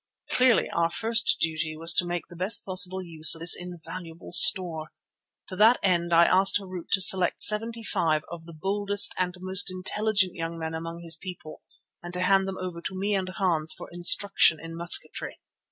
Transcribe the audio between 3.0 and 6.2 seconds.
use of this invaluable store. To that end